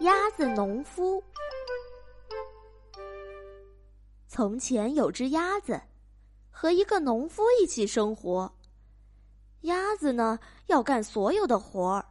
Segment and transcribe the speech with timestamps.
[0.00, 1.22] 鸭子农夫。
[4.26, 5.78] 从前有只鸭子，
[6.50, 8.50] 和一个农夫一起生活。
[9.62, 10.38] 鸭子呢，
[10.68, 12.06] 要干所有的活儿，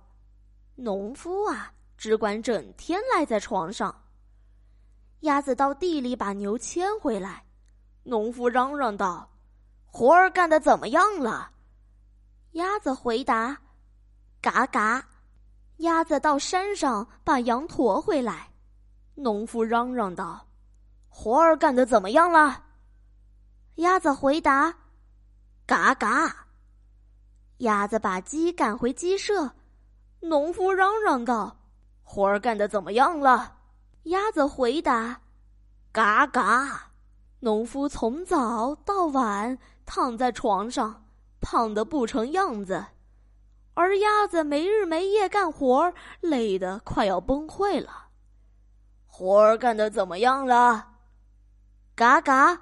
[0.76, 4.04] 农夫啊，只管整天赖在床上。
[5.22, 7.44] 鸭子到地里把牛牵回来，
[8.04, 9.28] 农夫嚷嚷道
[9.92, 11.52] ：“活儿干的怎么样了？”
[12.54, 13.60] 鸭子回答
[14.42, 15.04] ：“嘎嘎。”
[15.80, 18.50] 鸭子到山上把羊驮回来，
[19.16, 20.46] 农夫嚷嚷道
[21.08, 22.66] ：“活儿干的怎么样了？”
[23.76, 24.74] 鸭子回答
[25.66, 26.48] ：“嘎嘎。”
[27.60, 29.52] 鸭子把鸡赶回鸡舍，
[30.20, 31.56] 农夫嚷嚷道
[32.04, 33.56] ：“活儿干的怎么样了？”
[34.04, 35.22] 鸭子回答
[35.94, 36.92] ：“嘎嘎。”
[37.40, 41.06] 农夫从早到晚躺在床上，
[41.40, 42.86] 胖得不成样子。
[43.80, 48.10] 而鸭子没日没夜干活，累得快要崩溃了。
[49.08, 50.86] 活儿干的怎么样了？
[51.96, 52.60] 嘎嘎，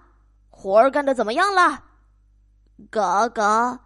[0.51, 1.85] 活儿干的怎么样了？
[2.91, 3.79] 嘎嘎，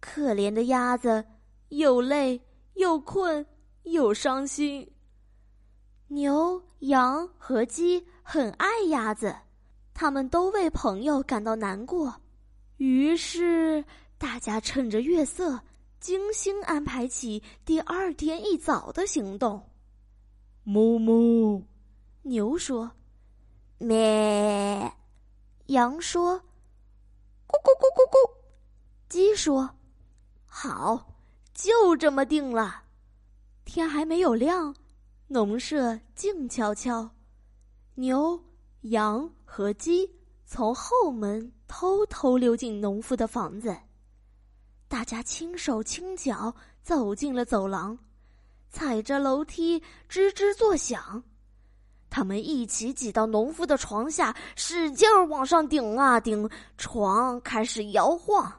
[0.00, 1.24] 可怜的鸭子
[1.68, 2.42] 又累
[2.74, 3.46] 又困
[3.84, 4.92] 又伤心。
[6.08, 9.32] 牛、羊和鸡很爱鸭子，
[9.94, 12.12] 他们都为朋友感到难过，
[12.78, 13.84] 于是
[14.18, 15.60] 大家趁着月色。
[16.02, 19.70] 精心安排起第二天一早的行动。
[20.64, 21.62] 哞哞，
[22.22, 22.90] 牛说
[23.78, 24.92] ：“咩。”
[25.66, 26.36] 羊说
[27.46, 28.30] ：“咕咕咕咕咕。”
[29.08, 29.70] 鸡说
[30.44, 31.14] ：“好，
[31.54, 32.82] 就这么定了。”
[33.64, 34.74] 天还没有亮，
[35.28, 37.08] 农舍静悄悄。
[37.94, 38.42] 牛、
[38.80, 40.10] 羊和鸡
[40.46, 43.76] 从后门偷偷溜进农夫的房子。
[44.92, 47.98] 大家轻手轻脚走进了走廊，
[48.68, 51.24] 踩着楼梯吱吱作响。
[52.10, 56.46] 他们一起挤到农夫的床下，使劲儿往上顶啊顶，
[56.76, 58.52] 床开始摇晃。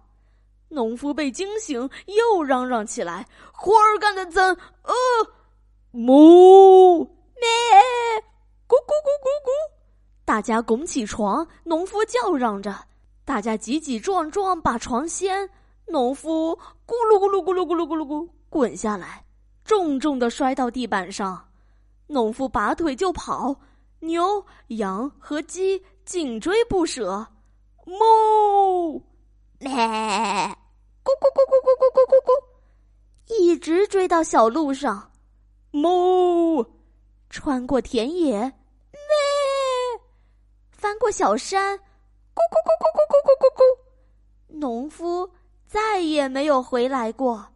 [0.70, 4.44] 农夫被惊醒，又嚷嚷起来：“活儿干的真？
[4.82, 4.94] 呃，
[5.92, 7.04] 哞
[7.36, 7.48] 咩，
[8.68, 9.50] 咕咕咕咕咕！”
[10.26, 12.76] 大家拱起床，农夫叫嚷着。
[13.24, 15.48] 大家挤挤撞撞，把床掀。
[15.88, 16.58] 农夫
[16.88, 19.26] 咕噜咕噜咕噜咕噜咕噜咕滚下来，
[19.64, 21.50] 重重的摔到地板上。
[22.08, 23.56] 农夫拔腿就跑，
[24.00, 27.26] 牛、羊和鸡紧追不舍。
[27.86, 29.02] 哞，
[29.60, 29.70] 咩，
[31.04, 32.32] 咕咕咕咕咕咕咕咕咕，
[33.28, 35.12] 一直追到小路上。
[35.72, 36.66] 哞，
[37.30, 38.52] 穿过田野，咩，
[40.72, 45.30] 翻过小山，咕咕咕咕咕咕咕咕咕，农夫。
[45.74, 47.48] 再也没有回来过。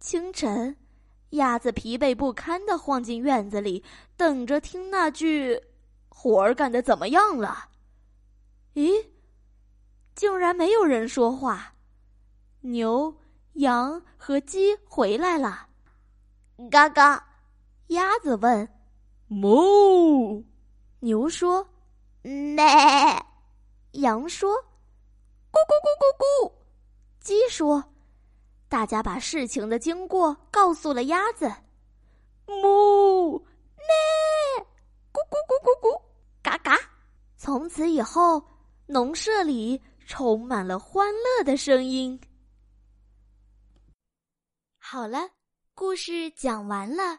[0.00, 0.74] 清晨，
[1.32, 3.84] 鸭子疲惫不堪的晃进院子里，
[4.16, 5.62] 等着听那句
[6.08, 7.68] ：“活儿干的怎么样了？”
[8.72, 9.08] 咦，
[10.14, 11.74] 竟然没有人说话。
[12.62, 13.14] 牛、
[13.52, 15.68] 羊和鸡回来了。
[16.70, 17.28] 嘎嘎，
[17.88, 18.66] 鸭子问
[19.28, 20.42] ：“哞。”
[21.00, 21.68] 牛说
[22.24, 22.64] ：“咩。”
[23.92, 24.50] 羊说
[25.52, 26.52] ：“咕咕咕咕咕。”
[27.28, 27.84] 鸡说
[28.70, 31.44] ：“大家把事情的经过告诉了鸭子。”
[32.48, 33.38] 哞，
[33.76, 34.66] 咩，
[35.12, 36.02] 咕咕咕咕咕，
[36.42, 36.74] 嘎嘎。
[37.36, 38.42] 从此以后，
[38.86, 42.18] 农舍里充满了欢乐的声音。
[44.78, 45.28] 好了，
[45.74, 47.18] 故事讲完了，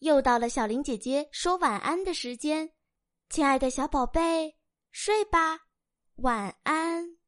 [0.00, 2.68] 又到了小林姐姐说晚安的时间。
[3.28, 4.56] 亲爱的小宝贝，
[4.90, 5.60] 睡吧，
[6.16, 7.23] 晚安。